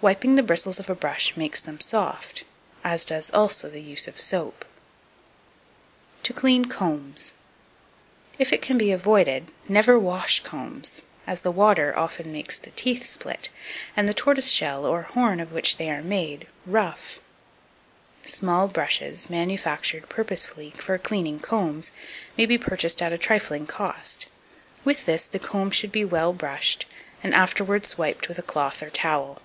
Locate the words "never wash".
9.68-10.38